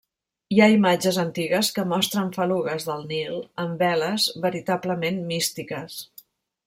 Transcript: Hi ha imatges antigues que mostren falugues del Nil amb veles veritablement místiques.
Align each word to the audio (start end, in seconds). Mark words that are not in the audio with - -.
Hi 0.53 0.61
ha 0.61 0.69
imatges 0.75 1.19
antigues 1.23 1.69
que 1.75 1.83
mostren 1.91 2.33
falugues 2.37 2.87
del 2.87 3.05
Nil 3.11 3.37
amb 3.65 3.85
veles 3.85 4.27
veritablement 4.47 5.21
místiques. 5.33 6.01